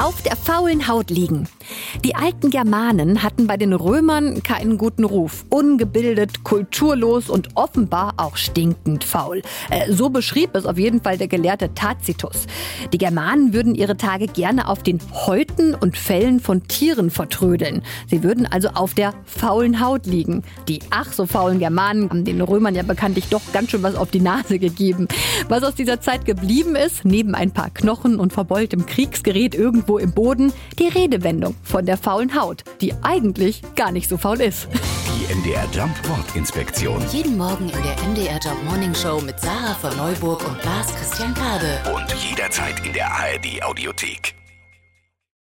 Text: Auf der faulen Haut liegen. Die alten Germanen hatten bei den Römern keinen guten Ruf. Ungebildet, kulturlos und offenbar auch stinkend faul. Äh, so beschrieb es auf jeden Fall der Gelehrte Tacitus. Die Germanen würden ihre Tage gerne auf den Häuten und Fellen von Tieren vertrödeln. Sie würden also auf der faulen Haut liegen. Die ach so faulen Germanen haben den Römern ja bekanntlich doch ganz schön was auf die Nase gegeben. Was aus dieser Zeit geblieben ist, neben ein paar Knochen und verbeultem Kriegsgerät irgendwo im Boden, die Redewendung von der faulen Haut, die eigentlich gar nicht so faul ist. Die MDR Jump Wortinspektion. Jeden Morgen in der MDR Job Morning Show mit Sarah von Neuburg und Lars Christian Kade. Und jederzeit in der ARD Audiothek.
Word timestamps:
Auf 0.00 0.22
der 0.22 0.34
faulen 0.34 0.88
Haut 0.88 1.10
liegen. 1.10 1.46
Die 2.04 2.14
alten 2.14 2.50
Germanen 2.50 3.22
hatten 3.22 3.46
bei 3.46 3.58
den 3.58 3.74
Römern 3.74 4.42
keinen 4.42 4.78
guten 4.78 5.04
Ruf. 5.04 5.44
Ungebildet, 5.50 6.42
kulturlos 6.42 7.28
und 7.28 7.50
offenbar 7.54 8.14
auch 8.16 8.36
stinkend 8.36 9.04
faul. 9.04 9.42
Äh, 9.68 9.92
so 9.92 10.08
beschrieb 10.08 10.54
es 10.54 10.64
auf 10.64 10.78
jeden 10.78 11.02
Fall 11.02 11.18
der 11.18 11.28
Gelehrte 11.28 11.74
Tacitus. 11.74 12.46
Die 12.92 12.98
Germanen 12.98 13.52
würden 13.52 13.74
ihre 13.74 13.98
Tage 13.98 14.26
gerne 14.26 14.68
auf 14.68 14.82
den 14.82 15.00
Häuten 15.12 15.74
und 15.74 15.98
Fellen 15.98 16.40
von 16.40 16.66
Tieren 16.66 17.10
vertrödeln. 17.10 17.82
Sie 18.08 18.22
würden 18.22 18.46
also 18.46 18.70
auf 18.70 18.94
der 18.94 19.12
faulen 19.26 19.80
Haut 19.80 20.06
liegen. 20.06 20.44
Die 20.66 20.80
ach 20.88 21.12
so 21.12 21.26
faulen 21.26 21.58
Germanen 21.58 22.08
haben 22.08 22.24
den 22.24 22.40
Römern 22.40 22.74
ja 22.74 22.82
bekanntlich 22.82 23.28
doch 23.28 23.42
ganz 23.52 23.70
schön 23.70 23.82
was 23.82 23.96
auf 23.96 24.10
die 24.10 24.20
Nase 24.20 24.58
gegeben. 24.58 25.08
Was 25.48 25.62
aus 25.62 25.74
dieser 25.74 26.00
Zeit 26.00 26.24
geblieben 26.24 26.74
ist, 26.74 27.04
neben 27.04 27.34
ein 27.34 27.50
paar 27.50 27.68
Knochen 27.68 28.18
und 28.18 28.32
verbeultem 28.32 28.86
Kriegsgerät 28.86 29.54
irgendwo 29.54 29.89
im 29.98 30.12
Boden, 30.12 30.52
die 30.78 30.88
Redewendung 30.88 31.54
von 31.62 31.86
der 31.86 31.96
faulen 31.96 32.40
Haut, 32.40 32.64
die 32.80 32.94
eigentlich 33.02 33.62
gar 33.76 33.92
nicht 33.92 34.08
so 34.08 34.16
faul 34.16 34.40
ist. 34.40 34.68
Die 35.06 35.34
MDR 35.34 35.66
Jump 35.72 35.96
Wortinspektion. 36.08 37.02
Jeden 37.12 37.36
Morgen 37.36 37.68
in 37.68 37.82
der 37.82 37.96
MDR 38.08 38.38
Job 38.38 38.56
Morning 38.64 38.94
Show 38.94 39.20
mit 39.20 39.38
Sarah 39.40 39.74
von 39.74 39.96
Neuburg 39.96 40.46
und 40.48 40.64
Lars 40.64 40.94
Christian 40.94 41.34
Kade. 41.34 41.78
Und 41.94 42.12
jederzeit 42.14 42.84
in 42.86 42.92
der 42.92 43.10
ARD 43.10 43.62
Audiothek. 43.62 44.39